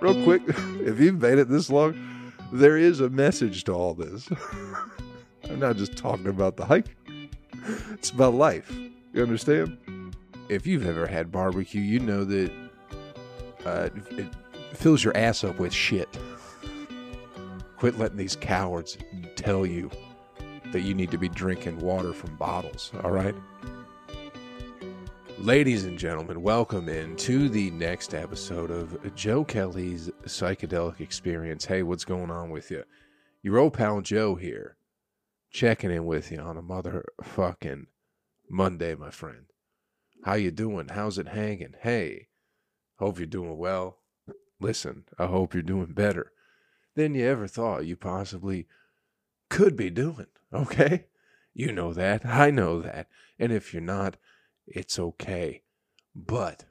[0.00, 4.28] real quick, if you've made it this long, there is a message to all this.
[5.44, 6.96] I'm not just talking about the hike,
[7.92, 8.70] it's about life.
[9.12, 9.78] You understand?
[10.48, 12.52] If you've ever had barbecue, you know that
[13.64, 14.26] uh, it
[14.74, 16.08] fills your ass up with shit.
[17.76, 18.98] Quit letting these cowards
[19.36, 19.90] tell you
[20.72, 23.34] that you need to be drinking water from bottles, all right?
[25.40, 31.64] Ladies and gentlemen, welcome in to the next episode of Joe Kelly's Psychedelic Experience.
[31.64, 32.84] Hey, what's going on with you?
[33.42, 34.76] Your old pal Joe here,
[35.50, 37.86] checking in with you on a motherfucking
[38.50, 39.46] Monday, my friend.
[40.24, 40.88] How you doing?
[40.88, 41.74] How's it hanging?
[41.80, 42.28] Hey,
[42.98, 43.96] hope you're doing well.
[44.60, 46.32] Listen, I hope you're doing better
[46.96, 48.66] than you ever thought you possibly
[49.48, 51.06] could be doing, okay?
[51.54, 52.26] You know that.
[52.26, 53.08] I know that.
[53.38, 54.18] And if you're not,
[54.70, 55.62] it's okay.
[56.14, 56.64] But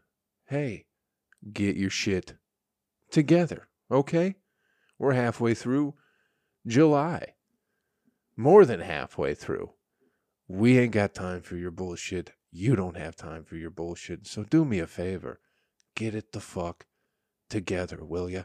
[0.48, 0.86] hey,
[1.54, 2.36] get your shit
[3.12, 4.36] together, okay?
[4.98, 5.96] We're halfway through
[6.66, 7.36] July.
[8.36, 9.72] More than halfway through.
[10.48, 12.32] We ain't got time for your bullshit.
[12.52, 14.26] You don't have time for your bullshit.
[14.26, 15.40] So do me a favor.
[15.96, 16.86] Get it the fuck
[17.50, 18.44] together, will ya?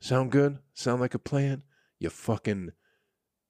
[0.00, 0.58] Sound good?
[0.74, 1.62] Sound like a plan?
[1.98, 2.72] You fucking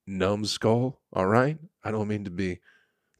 [0.07, 1.57] numbskull, all right?
[1.83, 2.59] I don't mean to be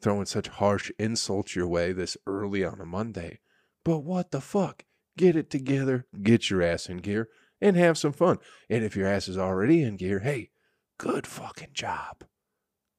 [0.01, 3.39] throwing such harsh insults your way this early on a Monday.
[3.83, 4.85] But what the fuck?
[5.17, 8.37] Get it together, get your ass in gear, and have some fun.
[8.69, 10.51] And if your ass is already in gear, hey,
[10.97, 12.23] good fucking job.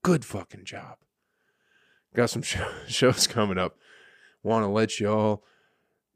[0.03, 0.97] Good fucking job.
[2.15, 3.77] Got some sh- shows coming up.
[4.43, 5.45] Want to let you all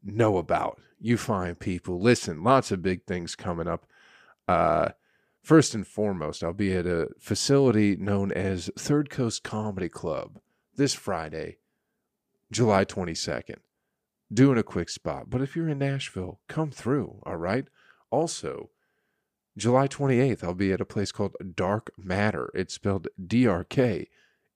[0.03, 0.79] know about.
[0.99, 1.99] You fine people.
[1.99, 3.85] Listen, lots of big things coming up.
[4.47, 4.89] Uh,
[5.41, 10.39] first and foremost, I'll be at a facility known as Third Coast Comedy Club
[10.75, 11.57] this Friday,
[12.51, 13.57] July 22nd.
[14.33, 15.29] Doing a quick spot.
[15.29, 17.65] But if you're in Nashville, come through, all right?
[18.09, 18.69] Also,
[19.57, 22.51] July 28th, I'll be at a place called Dark Matter.
[22.53, 24.09] It's spelled D R K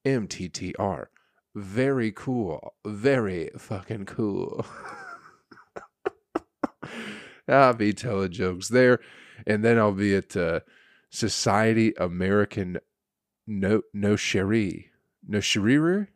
[0.03, 1.09] M T T R.
[1.55, 2.73] Very cool.
[2.85, 4.65] Very fucking cool.
[7.47, 8.99] I'll be telling jokes there.
[9.47, 10.59] And then I'll be at uh,
[11.09, 12.79] Society American
[13.47, 14.88] No No Cherie.
[15.29, 16.07] No Cherie.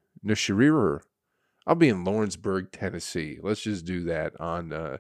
[1.68, 3.38] I'll be in Lawrenceburg, Tennessee.
[3.44, 4.98] Let's just do that on uh,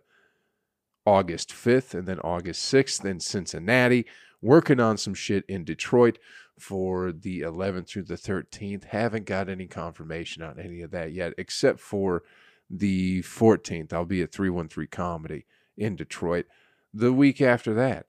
[1.04, 4.06] August 5th and then August 6th in Cincinnati.
[4.40, 6.20] Working on some shit in Detroit
[6.60, 8.84] for the 11th through the 13th.
[8.84, 12.22] Haven't got any confirmation on any of that yet, except for
[12.70, 13.94] the 14th.
[13.94, 16.46] I'll be at 313 Comedy in Detroit.
[16.94, 18.06] The week after that,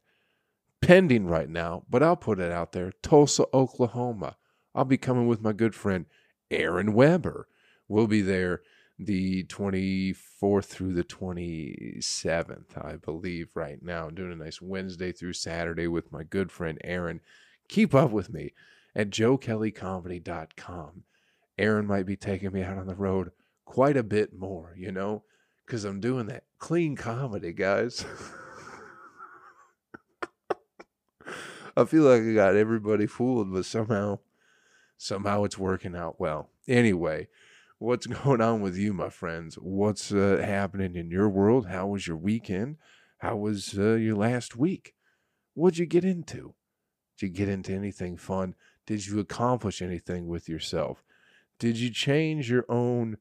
[0.82, 4.36] pending right now, but I'll put it out there Tulsa, Oklahoma.
[4.74, 6.06] I'll be coming with my good friend
[6.50, 7.48] Aaron Weber.
[7.88, 8.62] We'll be there
[8.98, 14.06] the 24th through the 27th, I believe, right now.
[14.06, 17.20] I'm doing a nice Wednesday through Saturday with my good friend Aaron.
[17.68, 18.52] Keep up with me
[18.94, 21.02] at joekellycomedy.com.
[21.58, 23.30] Aaron might be taking me out on the road
[23.64, 25.24] quite a bit more, you know,
[25.64, 28.04] because I'm doing that clean comedy, guys.
[31.76, 34.20] I feel like I got everybody fooled, but somehow,
[34.96, 36.50] somehow it's working out well.
[36.68, 37.28] Anyway,
[37.78, 39.56] what's going on with you, my friends?
[39.56, 41.68] What's uh, happening in your world?
[41.68, 42.76] How was your weekend?
[43.18, 44.94] How was uh, your last week?
[45.54, 46.54] What'd you get into?
[47.18, 48.54] Did you get into anything fun?
[48.86, 51.04] Did you accomplish anything with yourself?
[51.58, 53.18] Did you change your own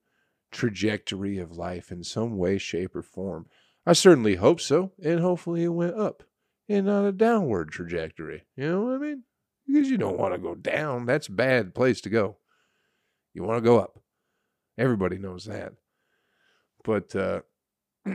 [0.51, 3.47] trajectory of life in some way, shape, or form?
[3.85, 6.23] I certainly hope so, and hopefully it went up
[6.67, 8.43] and not a downward trajectory.
[8.55, 9.23] You know what I mean?
[9.67, 11.05] Because you don't want to go down.
[11.05, 12.37] That's a bad place to go.
[13.33, 13.99] You want to go up.
[14.77, 15.73] Everybody knows that.
[16.83, 17.41] But uh,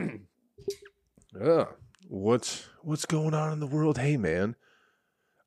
[1.41, 1.65] uh
[2.07, 3.97] what's what's going on in the world?
[3.97, 4.55] Hey man,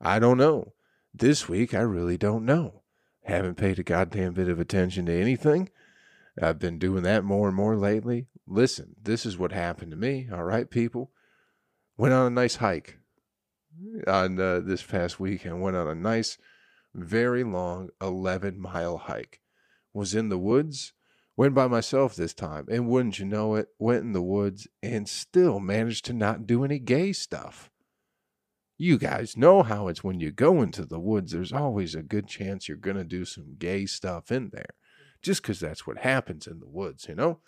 [0.00, 0.72] I don't know.
[1.14, 2.82] This week I really don't know.
[3.24, 5.70] Haven't paid a goddamn bit of attention to anything.
[6.40, 8.26] I've been doing that more and more lately.
[8.46, 11.10] Listen, this is what happened to me, all right, people.
[11.96, 12.98] Went on a nice hike
[14.06, 15.62] on uh, this past week weekend.
[15.62, 16.38] Went on a nice,
[16.94, 19.40] very long 11 mile hike.
[19.92, 20.92] Was in the woods.
[21.36, 22.66] Went by myself this time.
[22.70, 26.64] And wouldn't you know it, went in the woods and still managed to not do
[26.64, 27.70] any gay stuff.
[28.76, 32.26] You guys know how it's when you go into the woods, there's always a good
[32.26, 34.74] chance you're going to do some gay stuff in there.
[35.22, 37.38] Just because that's what happens in the woods, you know?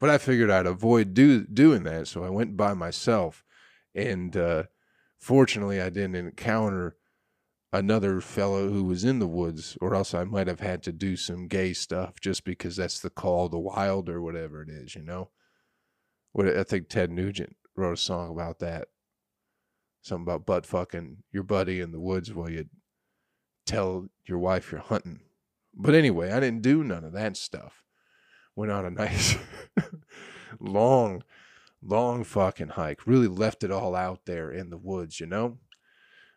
[0.00, 2.08] But I figured I'd avoid do, doing that.
[2.08, 3.44] So I went by myself.
[3.94, 4.64] And uh,
[5.20, 6.96] fortunately, I didn't encounter
[7.72, 11.16] another fellow who was in the woods, or else I might have had to do
[11.16, 14.94] some gay stuff just because that's the call of the wild or whatever it is,
[14.94, 15.30] you know?
[16.32, 18.88] What I think Ted Nugent wrote a song about that.
[20.02, 22.66] Something about butt fucking your buddy in the woods while you
[23.66, 25.20] tell your wife you're hunting.
[25.74, 27.84] But anyway, I didn't do none of that stuff.
[28.56, 29.36] Went on a nice
[30.60, 31.22] long,
[31.82, 33.06] long fucking hike.
[33.06, 35.58] Really left it all out there in the woods, you know?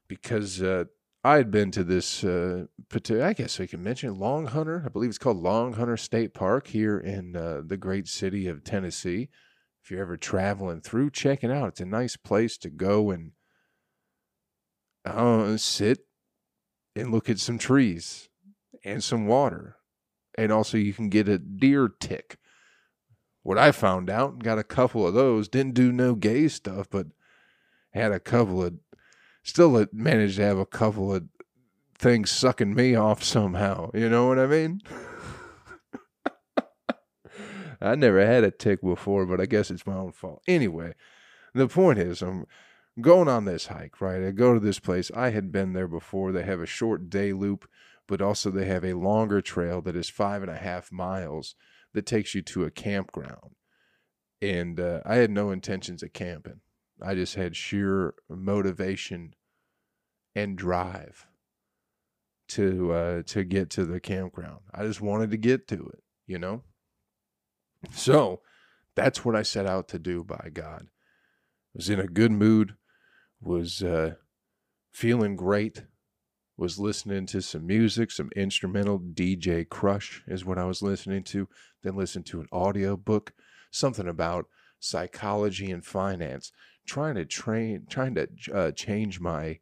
[0.08, 0.86] Because uh,
[1.24, 4.84] I had been to this, uh, I guess we can mention Long Hunter.
[4.86, 8.64] I believe it's called Long Hunter State Park here in uh, the great city of
[8.64, 9.30] Tennessee.
[9.84, 11.70] If you're ever traveling through, check it out.
[11.70, 13.32] It's a nice place to go and
[15.06, 16.00] uh, sit
[16.96, 18.30] and look at some trees
[18.84, 19.78] and some water.
[20.38, 22.38] And also, you can get a deer tick.
[23.44, 25.50] What I found out, got a couple of those.
[25.50, 27.08] Didn't do no gay stuff, but
[27.92, 28.76] had a couple of,
[29.44, 31.26] still managed to have a couple of
[31.98, 33.92] things sucking me off somehow.
[33.94, 34.82] You know what I mean?
[37.82, 40.42] I never had a tick before, but I guess it's my own fault.
[40.48, 40.94] Anyway,
[41.54, 42.46] the point is, I'm
[43.02, 44.24] going on this hike, right?
[44.24, 45.12] I go to this place.
[45.14, 46.32] I had been there before.
[46.32, 47.68] They have a short day loop,
[48.08, 51.56] but also they have a longer trail that is five and a half miles
[51.94, 53.56] that takes you to a campground.
[54.42, 56.62] And uh, I had no intentions of camping.
[57.02, 59.34] I just had sheer motivation
[60.36, 61.28] and drive
[62.50, 64.60] to uh, to get to the campground.
[64.74, 66.64] I just wanted to get to it, you know.
[67.92, 68.42] So
[68.96, 70.24] that's what I set out to do.
[70.24, 72.76] By God, I was in a good mood
[73.42, 74.16] was uh,
[74.92, 75.84] feeling great,
[76.58, 79.00] was listening to some music, some instrumental.
[79.00, 81.48] DJ Krush is what I was listening to.
[81.82, 83.34] Then listened to an audio book,
[83.72, 84.46] something about
[84.80, 86.52] psychology and finance,
[86.86, 89.60] trying to train, trying to uh, change my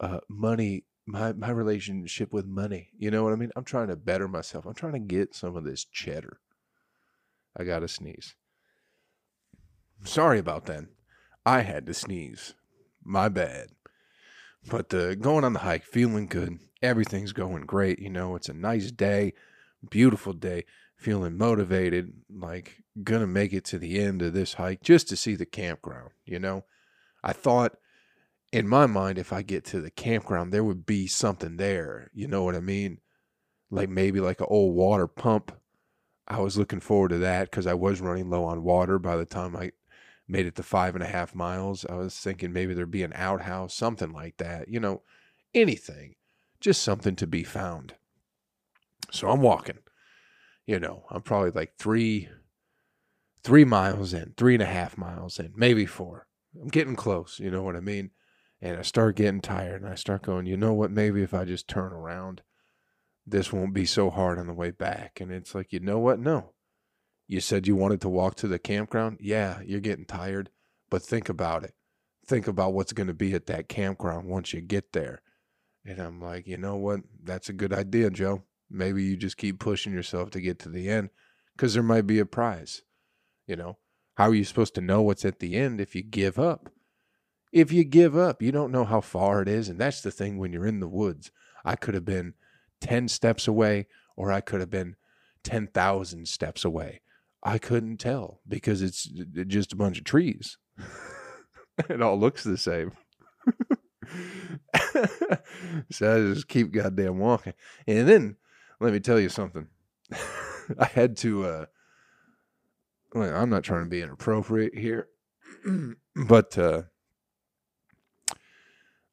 [0.00, 2.90] uh, money, my my relationship with money.
[2.96, 3.50] You know what I mean?
[3.56, 4.66] I'm trying to better myself.
[4.66, 6.38] I'm trying to get some of this cheddar.
[7.56, 8.34] I got to sneeze.
[10.04, 10.84] Sorry about that.
[11.46, 12.54] I had to sneeze.
[13.02, 13.68] My bad.
[14.68, 16.58] But uh, going on the hike, feeling good.
[16.82, 17.98] Everything's going great.
[17.98, 19.34] You know, it's a nice day,
[19.90, 20.64] beautiful day.
[20.96, 25.34] Feeling motivated, like gonna make it to the end of this hike just to see
[25.34, 26.10] the campground.
[26.24, 26.64] You know,
[27.22, 27.76] I thought
[28.52, 32.08] in my mind, if I get to the campground, there would be something there.
[32.14, 32.98] You know what I mean?
[33.68, 35.50] Like maybe like an old water pump.
[36.28, 39.26] I was looking forward to that because I was running low on water by the
[39.26, 39.72] time I
[40.26, 41.84] made it to five and a half miles.
[41.88, 44.68] I was thinking maybe there'd be an outhouse, something like that.
[44.68, 45.02] You know,
[45.52, 46.14] anything,
[46.60, 47.94] just something to be found.
[49.10, 49.78] So I'm walking.
[50.66, 52.28] You know, I'm probably like three,
[53.42, 56.26] three miles in, three and a half miles in, maybe four.
[56.60, 57.38] I'm getting close.
[57.38, 58.10] You know what I mean?
[58.62, 60.46] And I start getting tired, and I start going.
[60.46, 60.90] You know what?
[60.90, 62.40] Maybe if I just turn around,
[63.26, 65.20] this won't be so hard on the way back.
[65.20, 66.18] And it's like, you know what?
[66.18, 66.52] No,
[67.26, 69.18] you said you wanted to walk to the campground.
[69.20, 70.50] Yeah, you're getting tired,
[70.90, 71.74] but think about it.
[72.26, 75.22] Think about what's going to be at that campground once you get there.
[75.84, 77.00] And I'm like, you know what?
[77.22, 78.42] That's a good idea, Joe.
[78.70, 81.10] Maybe you just keep pushing yourself to get to the end
[81.54, 82.82] because there might be a prize.
[83.46, 83.76] You know,
[84.14, 86.70] how are you supposed to know what's at the end if you give up?
[87.52, 89.68] If you give up, you don't know how far it is.
[89.68, 91.30] And that's the thing when you're in the woods.
[91.64, 92.34] I could have been
[92.80, 93.86] 10 steps away
[94.16, 94.96] or I could have been
[95.44, 97.00] 10,000 steps away.
[97.44, 99.04] I couldn't tell because it's
[99.46, 100.56] just a bunch of trees.
[101.90, 102.92] it all looks the same.
[105.90, 107.52] so I just keep goddamn walking.
[107.86, 108.36] And then
[108.80, 109.68] let me tell you something.
[110.78, 111.66] I had to uh
[113.14, 115.08] well, I'm not trying to be inappropriate here,
[116.16, 116.82] but uh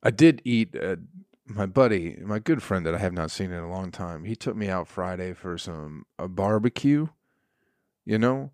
[0.03, 0.96] I did eat uh,
[1.46, 4.24] my buddy, my good friend that I have not seen in a long time.
[4.24, 7.08] He took me out Friday for some a barbecue
[8.05, 8.51] you know,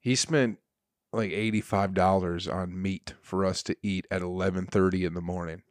[0.00, 0.58] he spent
[1.12, 5.62] like eighty-five dollars on meat for us to eat at eleven thirty in the morning.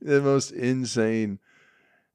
[0.00, 1.38] the most insane.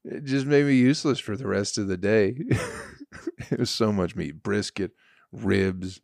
[0.04, 2.36] It just made me useless for the rest of the day.
[3.50, 4.92] it was so much meat: brisket,
[5.32, 6.00] ribs,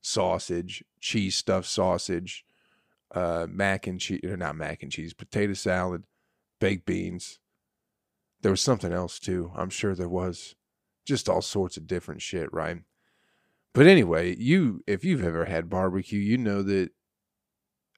[0.00, 2.44] sausage, cheese stuffed sausage,
[3.14, 6.04] uh, mac and cheese, not mac and cheese, potato salad,
[6.60, 7.40] baked beans,
[8.42, 9.52] there was something else too.
[9.56, 10.54] I'm sure there was
[11.06, 12.78] just all sorts of different shit, right?
[13.74, 16.90] But anyway, you if you've ever had barbecue, you know that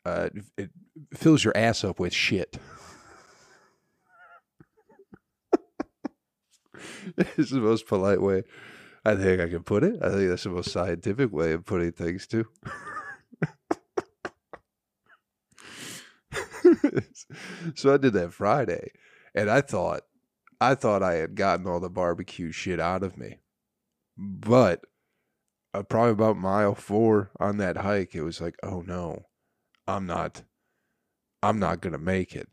[0.04, 0.70] uh, it
[1.14, 2.58] fills your ass up with shit.
[7.16, 8.42] it's the most polite way
[9.04, 9.96] I think I can put it.
[10.02, 12.46] I think that's the most scientific way of putting things too.
[17.74, 18.90] so I did that Friday,
[19.34, 20.02] and I thought
[20.64, 23.40] I thought I had gotten all the barbecue shit out of me.
[24.16, 24.85] But
[25.75, 29.26] uh, probably about mile four on that hike, it was like, oh no,
[29.87, 30.42] I'm not,
[31.42, 32.49] I'm not gonna make it.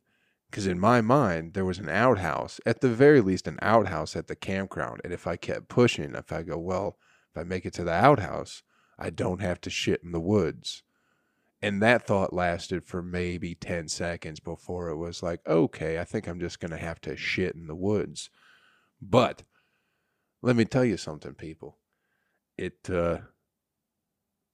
[0.49, 4.27] Because in my mind, there was an outhouse, at the very least, an outhouse at
[4.27, 4.99] the campground.
[5.05, 6.97] And if I kept pushing, if I go, well,
[7.33, 8.61] if I make it to the outhouse,
[8.99, 10.83] I don't have to shit in the woods.
[11.61, 16.27] And that thought lasted for maybe 10 seconds before it was like, okay, I think
[16.27, 18.29] I'm just going to have to shit in the woods.
[18.99, 19.43] But
[20.41, 21.77] let me tell you something, people.
[22.57, 23.19] It, uh,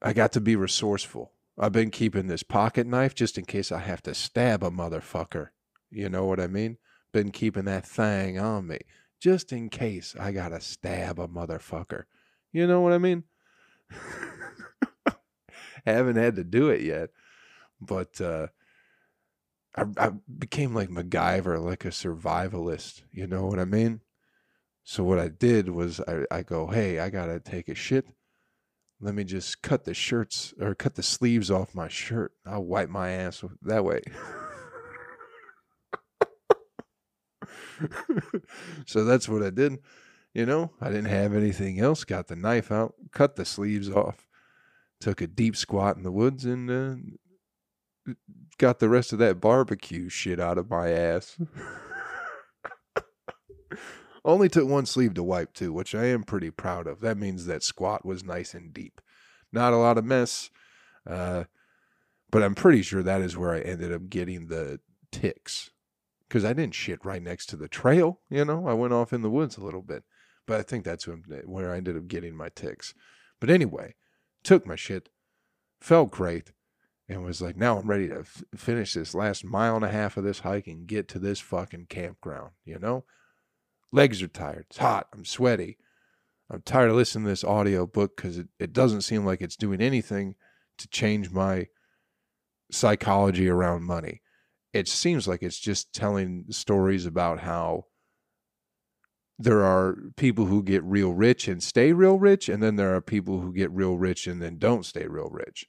[0.01, 1.31] I got to be resourceful.
[1.57, 5.49] I've been keeping this pocket knife just in case I have to stab a motherfucker.
[5.89, 6.77] You know what I mean?
[7.13, 8.79] Been keeping that thing on me
[9.19, 12.03] just in case I got to stab a motherfucker.
[12.51, 13.23] You know what I mean?
[15.87, 17.11] Haven't had to do it yet,
[17.79, 18.47] but uh,
[19.73, 23.03] I, I became like MacGyver, like a survivalist.
[23.13, 24.01] You know what I mean?
[24.83, 28.05] So what I did was I, I go, hey, I gotta take a shit.
[28.99, 32.33] Let me just cut the shirts or cut the sleeves off my shirt.
[32.45, 34.01] I'll wipe my ass that way.
[38.85, 39.77] so that's what I did.
[40.33, 42.03] You know, I didn't have anything else.
[42.03, 44.26] Got the knife out, cut the sleeves off,
[44.99, 46.95] took a deep squat in the woods, and uh,
[48.57, 51.37] got the rest of that barbecue shit out of my ass.
[54.25, 56.99] Only took one sleeve to wipe too, which I am pretty proud of.
[56.99, 58.99] That means that squat was nice and deep.
[59.53, 60.49] Not a lot of mess,
[61.09, 61.45] uh,
[62.29, 65.71] but I'm pretty sure that is where I ended up getting the ticks
[66.27, 68.19] because I didn't shit right next to the trail.
[68.29, 70.03] You know, I went off in the woods a little bit,
[70.45, 72.93] but I think that's where I ended up getting my ticks.
[73.39, 73.95] But anyway,
[74.43, 75.09] took my shit,
[75.79, 76.51] felt great,
[77.09, 80.17] and was like, now I'm ready to f- finish this last mile and a half
[80.17, 82.51] of this hike and get to this fucking campground.
[82.65, 83.05] You know,
[83.91, 85.77] legs are tired, it's hot, I'm sweaty.
[86.49, 89.57] I'm tired of listening to this audio book because it, it doesn't seem like it's
[89.57, 90.35] doing anything
[90.77, 91.67] to change my
[92.71, 94.21] psychology around money
[94.77, 97.85] it seems like it's just telling stories about how
[99.39, 103.01] there are people who get real rich and stay real rich, and then there are
[103.01, 105.67] people who get real rich and then don't stay real rich.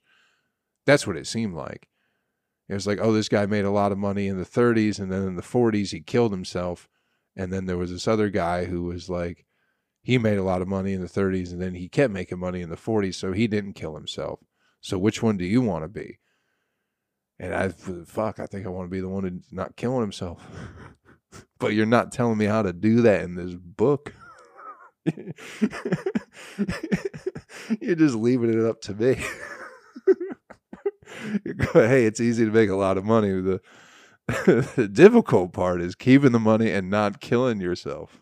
[0.85, 1.87] That's what it seemed like.
[2.67, 5.11] It was like, oh, this guy made a lot of money in the 30s, and
[5.11, 6.87] then in the 40s, he killed himself.
[7.35, 9.45] And then there was this other guy who was like,
[10.01, 12.61] he made a lot of money in the 30s, and then he kept making money
[12.61, 14.39] in the 40s, so he didn't kill himself.
[14.81, 16.19] So which one do you want to be?
[17.37, 20.45] And I fuck, I think I want to be the one who's not killing himself.
[21.59, 24.13] but you're not telling me how to do that in this book.
[27.81, 29.15] you're just leaving it up to me.
[31.73, 33.31] hey, it's easy to make a lot of money.
[33.31, 33.61] The,
[34.75, 38.19] the difficult part is keeping the money and not killing yourself.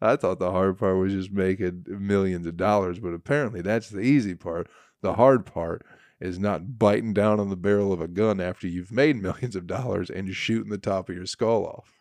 [0.00, 4.00] I thought the hard part was just making millions of dollars, but apparently that's the
[4.00, 4.68] easy part.
[5.00, 5.86] The hard part
[6.20, 9.66] is not biting down on the barrel of a gun after you've made millions of
[9.66, 11.92] dollars and shooting the top of your skull off.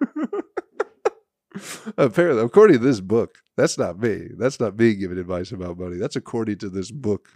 [1.98, 4.28] Apparently, according to this book, that's not me.
[4.38, 5.96] That's not me giving advice about money.
[5.96, 7.28] That's according to this book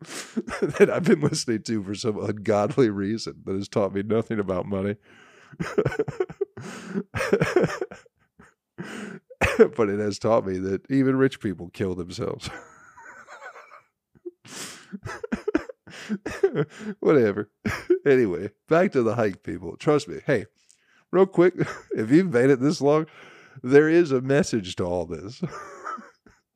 [0.00, 4.66] that I've been listening to for some ungodly reason that has taught me nothing about
[4.66, 4.96] money.
[9.76, 12.48] but it has taught me that even rich people kill themselves.
[17.00, 17.50] Whatever.
[18.06, 19.76] anyway, back to the hike, people.
[19.76, 20.20] Trust me.
[20.26, 20.46] Hey,
[21.10, 21.54] real quick,
[21.96, 23.06] if you've made it this long,
[23.62, 25.42] there is a message to all this.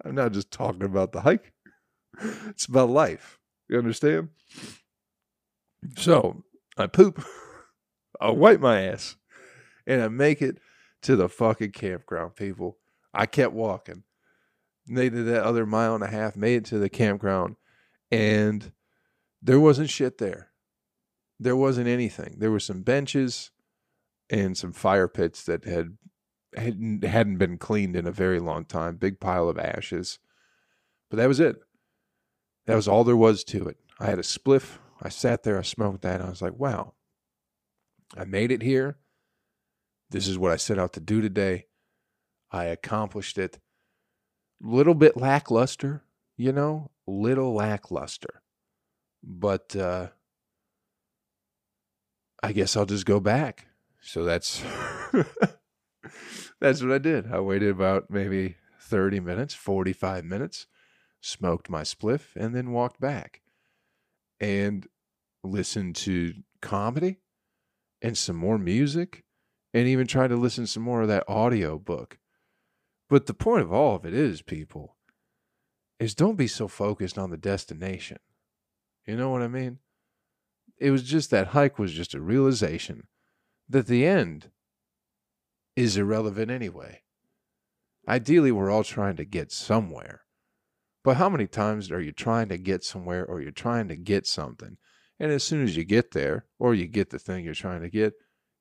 [0.05, 1.53] I'm not just talking about the hike,
[2.49, 3.39] it's about life.
[3.69, 4.29] You understand?
[5.97, 6.45] So
[6.77, 7.25] I poop,
[8.21, 9.17] I wipe my ass,
[9.87, 10.59] and I make it
[11.03, 12.79] to the fucking campground, people.
[13.13, 14.03] I kept walking.
[14.87, 17.57] They did that other mile and a half, made it to the campground
[18.11, 18.73] and
[19.43, 20.51] there wasn't shit there.
[21.41, 22.37] There wasn't anything.
[22.39, 23.51] There were some benches
[24.31, 25.97] and some fire pits that had
[26.57, 28.97] hadn't, hadn't been cleaned in a very long time.
[28.97, 30.19] Big pile of ashes.
[31.11, 31.57] But that was it.
[32.67, 33.77] That was all there was to it.
[34.01, 34.79] I had a spliff.
[35.03, 36.23] I sat there, I smoked that.
[36.23, 36.95] I was like, wow,
[38.17, 38.97] I made it here.
[40.11, 41.67] This is what I set out to do today.
[42.51, 43.59] I accomplished it.
[44.63, 46.04] Little bit lackluster,
[46.37, 48.43] you know, little lackluster.
[49.23, 50.09] But uh,
[52.43, 53.67] I guess I'll just go back.
[54.01, 54.63] So that's
[56.61, 57.33] that's what I did.
[57.33, 60.67] I waited about maybe 30 minutes, 45 minutes,
[61.21, 63.43] smoked my spliff, and then walked back
[64.41, 64.87] and
[65.45, 67.21] listened to comedy
[68.03, 69.25] and some more music
[69.75, 72.19] and even tried to listen to some more of that audio book
[73.09, 74.94] But the point of all of it is, people,
[75.99, 78.19] is don't be so focused on the destination.
[79.07, 79.79] You know what I mean?
[80.79, 83.07] It was just that hike was just a realization
[83.69, 84.51] that the end
[85.77, 87.03] is irrelevant anyway.
[88.07, 90.23] Ideally, we're all trying to get somewhere.
[91.03, 94.27] But how many times are you trying to get somewhere or you're trying to get
[94.27, 94.79] something?
[95.21, 97.91] And as soon as you get there or you get the thing you're trying to
[97.91, 98.15] get,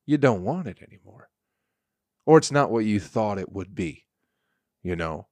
[0.06, 1.30] you don't want it anymore.
[2.26, 4.06] Or it's not what you thought it would be.
[4.82, 5.28] You know,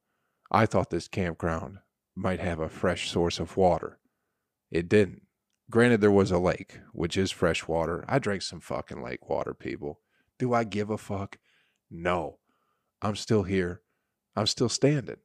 [0.50, 1.80] I thought this campground
[2.16, 4.00] might have a fresh source of water.
[4.70, 5.24] It didn't.
[5.70, 8.04] Granted, there was a lake, which is fresh water.
[8.08, 10.00] I drank some fucking lake water, people.
[10.38, 11.38] Do I give a fuck?
[11.90, 12.40] No.
[13.02, 13.82] I'm still here.
[14.36, 15.18] I'm still standing.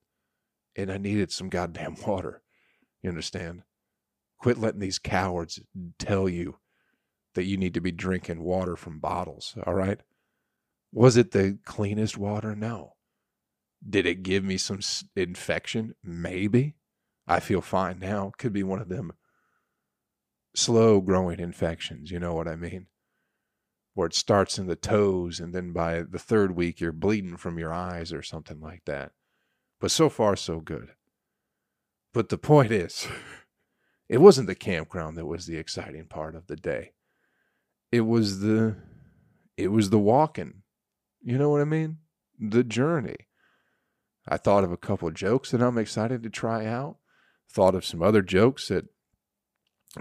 [0.76, 2.42] And I needed some goddamn water.
[3.02, 3.62] You understand?
[4.38, 5.60] Quit letting these cowards
[5.98, 6.58] tell you
[7.34, 10.00] that you need to be drinking water from bottles, all right?
[10.92, 12.56] Was it the cleanest water?
[12.56, 12.95] No.
[13.88, 14.80] Did it give me some
[15.14, 15.94] infection?
[16.02, 16.74] Maybe.
[17.26, 18.32] I feel fine now.
[18.38, 19.12] Could be one of them
[20.56, 22.86] slow growing infections, you know what I mean?
[23.94, 27.58] Where it starts in the toes and then by the third week you're bleeding from
[27.58, 29.12] your eyes or something like that.
[29.80, 30.90] But so far, so good.
[32.12, 33.06] But the point is,
[34.08, 36.92] it wasn't the campground that was the exciting part of the day.
[37.92, 38.76] It was the
[39.56, 40.62] it was the walking.
[41.22, 41.98] You know what I mean?
[42.38, 43.16] The journey.
[44.28, 46.96] I thought of a couple of jokes that I'm excited to try out.
[47.50, 48.86] Thought of some other jokes that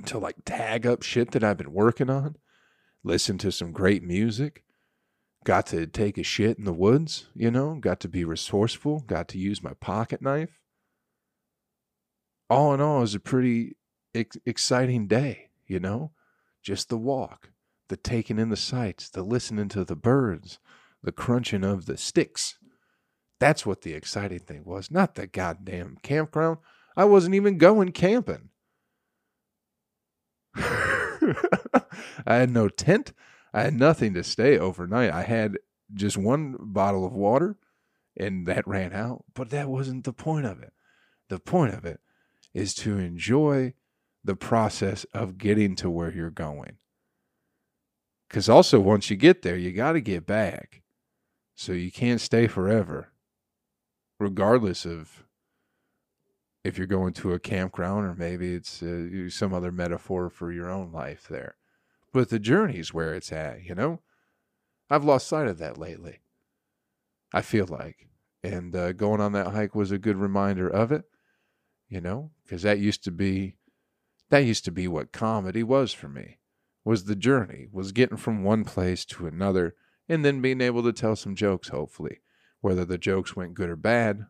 [0.05, 2.35] to like tag up shit that I've been working on.
[3.03, 4.63] Listen to some great music.
[5.43, 9.27] Got to take a shit in the woods, you know, got to be resourceful, got
[9.29, 10.59] to use my pocket knife.
[12.49, 13.77] All in all, it was a pretty
[14.15, 16.13] ex- exciting day, you know?
[16.63, 17.51] Just the walk,
[17.89, 20.57] the taking in the sights, the listening to the birds,
[21.03, 22.57] the crunching of the sticks.
[23.39, 26.59] That's what the exciting thing was, not the goddamn campground.
[26.95, 28.49] I wasn't even going camping.
[30.55, 31.81] I
[32.25, 33.11] had no tent.
[33.53, 35.11] I had nothing to stay overnight.
[35.11, 35.57] I had
[35.93, 37.57] just one bottle of water
[38.17, 39.25] and that ran out.
[39.33, 40.73] But that wasn't the point of it.
[41.29, 41.99] The point of it
[42.53, 43.73] is to enjoy
[44.23, 46.77] the process of getting to where you're going.
[48.27, 50.81] Because also, once you get there, you got to get back.
[51.55, 53.11] So you can't stay forever,
[54.19, 55.23] regardless of
[56.63, 60.69] if you're going to a campground or maybe it's uh, some other metaphor for your
[60.69, 61.55] own life there.
[62.11, 64.01] But the journey's where it's at, you know?
[64.89, 66.19] I've lost sight of that lately.
[67.33, 68.07] I feel like.
[68.43, 71.05] And uh, going on that hike was a good reminder of it,
[71.89, 73.57] you know, because that used to be
[74.29, 76.37] that used to be what comedy was for me.
[76.83, 79.75] Was the journey, was getting from one place to another
[80.07, 82.19] and then being able to tell some jokes hopefully.
[82.61, 84.27] Whether the jokes went good or bad,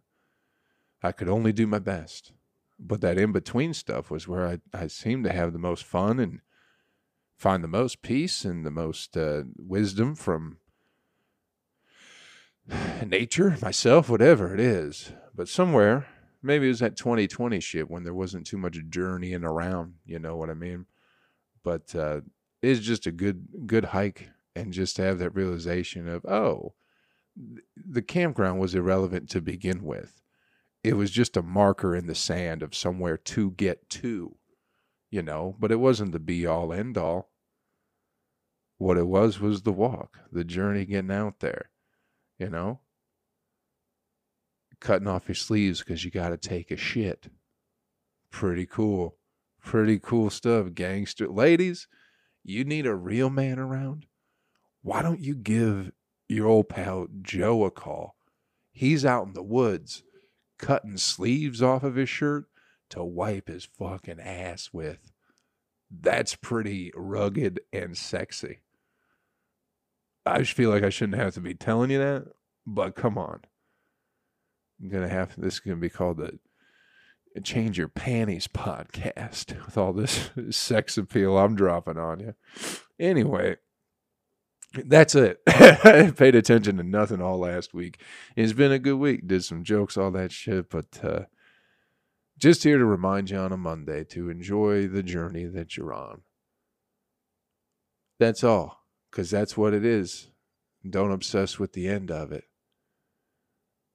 [1.01, 2.33] I could only do my best.
[2.77, 6.19] But that in between stuff was where I, I seemed to have the most fun
[6.19, 6.41] and
[7.37, 10.57] find the most peace and the most uh, wisdom from
[13.05, 15.11] nature, myself, whatever it is.
[15.33, 16.07] But somewhere,
[16.41, 20.35] maybe it was that 2020 shit when there wasn't too much journeying around, you know
[20.35, 20.85] what I mean?
[21.63, 22.21] But uh,
[22.61, 26.73] it's just a good good hike and just to have that realization of, oh,
[27.75, 30.21] the campground was irrelevant to begin with.
[30.83, 34.37] It was just a marker in the sand of somewhere to get to
[35.15, 37.29] you know, but it wasn't the be all end all.
[38.77, 41.69] What it was was the walk, the journey getting out there,
[42.37, 42.81] you know,
[44.81, 47.29] cutting off your sleeves because you got to take a shit.
[48.29, 49.15] Pretty cool.
[49.63, 51.29] Pretty cool stuff, gangster.
[51.29, 51.87] Ladies,
[52.43, 54.07] you need a real man around?
[54.81, 55.93] Why don't you give
[56.27, 58.15] your old pal Joe a call?
[58.71, 60.03] He's out in the woods
[60.57, 62.45] cutting sleeves off of his shirt
[62.89, 65.11] to wipe his fucking ass with.
[65.91, 68.59] That's pretty rugged and sexy.
[70.25, 72.33] I just feel like I shouldn't have to be telling you that,
[72.65, 73.41] but come on.
[74.81, 76.39] I'm gonna have this is gonna be called the
[77.43, 82.35] Change Your Panties podcast with all this sex appeal I'm dropping on you.
[82.99, 83.57] Anyway,
[84.85, 85.41] that's it.
[85.47, 88.01] I paid attention to nothing all last week.
[88.35, 89.27] It's been a good week.
[89.27, 91.21] Did some jokes, all that shit, but uh,
[92.37, 96.21] just here to remind you on a Monday to enjoy the journey that you're on.
[98.19, 100.29] That's all, because that's what it is.
[100.87, 102.43] Don't obsess with the end of it.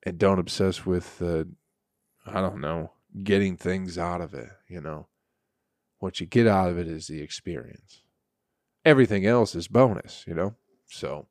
[0.04, 1.44] And don't obsess with, uh,
[2.26, 5.08] I don't know, getting things out of it, you know.
[5.98, 8.02] What you get out of it is the experience.
[8.84, 10.54] Everything else is bonus, you know.
[10.90, 11.28] So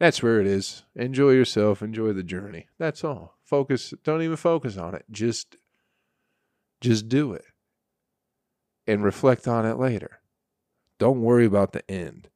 [0.00, 0.84] That's where it is.
[0.96, 2.66] Enjoy yourself, enjoy the journey.
[2.78, 3.36] That's all.
[3.44, 5.04] Focus, don't even focus on it.
[5.10, 5.56] Just
[6.80, 7.44] just do it.
[8.86, 10.20] And reflect on it later.
[10.98, 12.28] Don't worry about the end.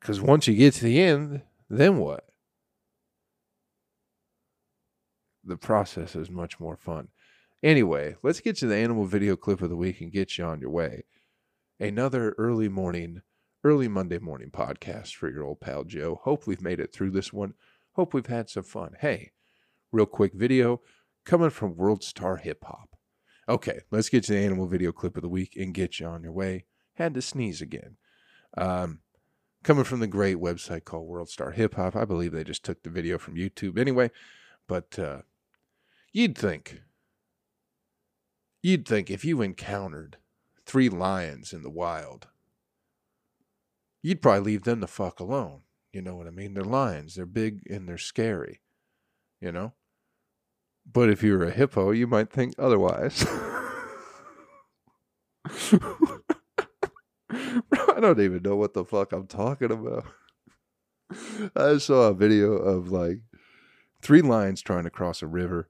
[0.00, 2.26] Cuz once you get to the end, then what?
[5.44, 7.08] The process is much more fun.
[7.62, 10.60] Anyway, let's get to the animal video clip of the week and get you on
[10.60, 11.04] your way.
[11.78, 13.22] Another early morning
[13.62, 16.18] early Monday morning podcast for your old pal Joe.
[16.22, 17.54] Hope we've made it through this one.
[17.92, 18.92] Hope we've had some fun.
[19.00, 19.32] Hey,
[19.92, 20.80] real quick video
[21.26, 22.96] coming from World Star Hip Hop.
[23.48, 26.22] Okay, let's get to the animal video clip of the week and get you on
[26.22, 26.64] your way.
[26.94, 27.96] Had to sneeze again.
[28.56, 29.00] Um,
[29.62, 31.94] coming from the great website called World Star Hip Hop.
[31.94, 34.10] I believe they just took the video from YouTube anyway,
[34.68, 35.18] but uh,
[36.12, 36.80] you'd think,
[38.62, 40.16] you'd think if you encountered
[40.64, 42.28] three lions in the wild
[44.02, 45.62] you'd probably leave them the fuck alone.
[45.92, 46.54] You know what I mean?
[46.54, 47.14] They're lions.
[47.14, 48.60] They're big and they're scary.
[49.40, 49.72] You know?
[50.90, 53.26] But if you were a hippo, you might think otherwise.
[57.32, 60.04] I don't even know what the fuck I'm talking about.
[61.56, 63.20] I saw a video of like
[64.00, 65.68] three lions trying to cross a river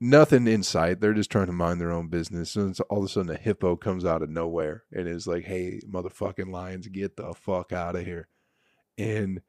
[0.00, 1.00] nothing in sight.
[1.00, 2.56] They're just trying to mind their own business.
[2.56, 5.80] And all of a sudden, a hippo comes out of nowhere and is like, "Hey,
[5.88, 8.28] motherfucking lions, get the fuck out of here!"
[8.96, 9.42] And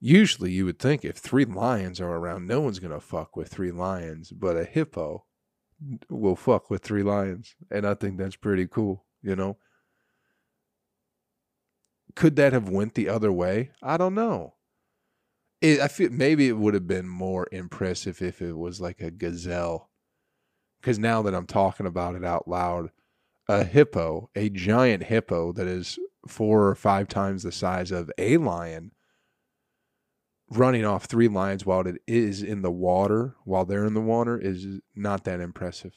[0.00, 3.72] usually, you would think if three lions are around, no one's gonna fuck with three
[3.72, 5.26] lions, but a hippo
[6.08, 9.04] will fuck with three lions, and I think that's pretty cool.
[9.22, 9.58] You know.
[12.14, 13.72] Could that have went the other way?
[13.82, 14.53] I don't know.
[15.64, 19.10] It, I feel maybe it would have been more impressive if it was like a
[19.10, 19.88] gazelle.
[20.78, 22.90] Because now that I'm talking about it out loud,
[23.48, 25.98] a hippo, a giant hippo that is
[26.28, 28.92] four or five times the size of a lion,
[30.50, 34.38] running off three lions while it is in the water, while they're in the water,
[34.38, 35.94] is not that impressive.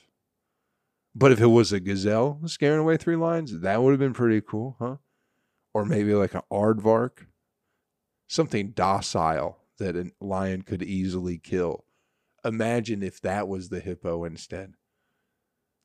[1.13, 4.39] But if it was a gazelle scaring away three lions, that would have been pretty
[4.39, 4.95] cool, huh?
[5.73, 7.25] Or maybe like an aardvark
[8.27, 11.85] something docile that a lion could easily kill.
[12.43, 14.73] Imagine if that was the hippo instead.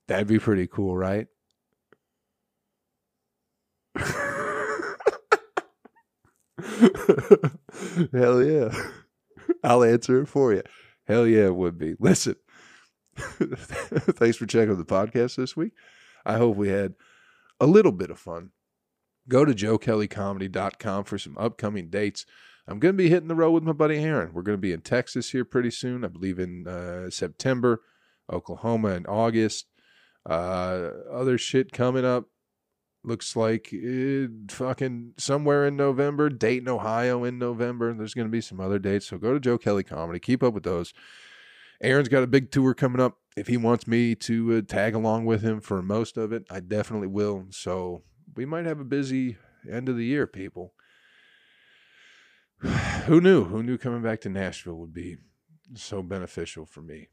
[0.09, 1.27] That'd be pretty cool, right?
[8.13, 8.75] Hell yeah.
[9.65, 10.63] I'll answer it for you.
[11.07, 11.95] Hell yeah, it would be.
[11.99, 12.37] Listen,
[13.17, 15.73] thanks for checking the podcast this week.
[16.25, 16.95] I hope we had
[17.61, 18.51] a little bit of fun
[19.29, 22.27] Go to joekellycomedy.com for some upcoming dates.
[22.73, 24.33] I'm going to be hitting the road with my buddy Aaron.
[24.33, 26.07] We're going to be in Texas here pretty soon.
[26.07, 27.83] I believe in uh, September,
[28.33, 29.67] Oklahoma in August.
[30.25, 32.25] Uh, other shit coming up.
[33.05, 36.31] Looks like it, fucking somewhere in November.
[36.31, 37.93] Dayton, Ohio in November.
[37.93, 39.07] There's going to be some other dates.
[39.09, 40.19] So go to Joe Kelly Comedy.
[40.19, 40.95] Keep up with those.
[41.83, 43.19] Aaron's got a big tour coming up.
[43.37, 46.61] If he wants me to uh, tag along with him for most of it, I
[46.61, 47.49] definitely will.
[47.51, 48.03] So
[48.35, 49.37] we might have a busy
[49.71, 50.73] end of the year, people.
[53.07, 53.45] Who knew?
[53.45, 55.17] Who knew coming back to Nashville would be
[55.75, 57.09] so beneficial for me?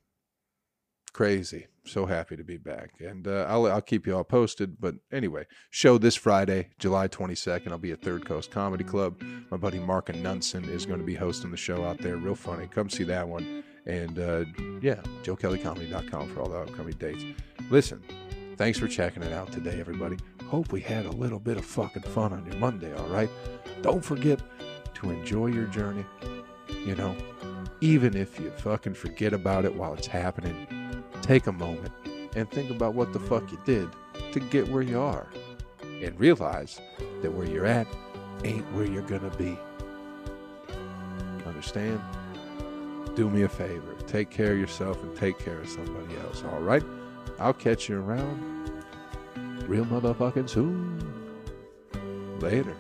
[1.12, 1.68] Crazy.
[1.86, 2.92] So happy to be back.
[3.00, 4.80] And uh, I'll, I'll keep you all posted.
[4.80, 7.72] But anyway, show this Friday, July 22nd.
[7.72, 9.20] I'll be at Third Coast Comedy Club.
[9.50, 12.18] My buddy Mark Nunson is going to be hosting the show out there.
[12.18, 12.68] Real funny.
[12.68, 13.64] Come see that one.
[13.88, 14.46] And uh,
[14.82, 17.24] yeah, joekellycomedy.com for all the upcoming dates.
[17.72, 18.04] Listen,
[18.56, 20.18] thanks for checking it out today, everybody.
[20.46, 23.30] Hope we had a little bit of fucking fun on your Monday, all right?
[23.82, 24.40] Don't forget
[24.96, 26.06] to enjoy your journey.
[26.68, 27.16] You know,
[27.82, 31.92] even if you fucking forget about it while it's happening, take a moment
[32.36, 33.90] and think about what the fuck you did
[34.32, 35.28] to get where you are.
[35.82, 36.80] And realize
[37.22, 37.88] that where you're at
[38.44, 39.58] ain't where you're gonna be.
[41.46, 42.02] Understand?
[43.16, 43.96] Do me a favor.
[44.08, 46.84] Take care of yourself and take care of somebody else, all right?
[47.40, 48.84] I'll catch you around
[49.68, 51.00] real motherfucking soon.
[52.40, 52.76] Later.